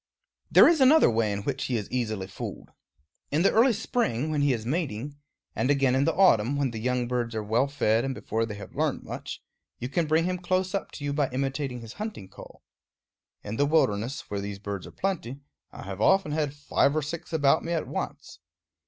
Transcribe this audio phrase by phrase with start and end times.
[0.49, 2.71] There is another way in which he is easily fooled.
[3.29, 5.19] In the early spring, when he is mating,
[5.55, 8.55] and again in the autumn, when the young birds are well fed and before they
[8.55, 9.43] have learned much,
[9.77, 12.63] you can bring him close up to you by imitating his hunting call.
[13.43, 15.41] In the wilderness, where these birds are plenty,
[15.71, 18.39] I have often had five or six about me at once.